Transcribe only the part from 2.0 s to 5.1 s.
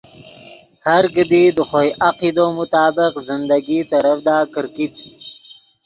عقیدو مطابق زندگی ترڤدا کرکیت